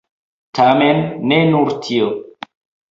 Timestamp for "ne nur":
1.31-1.79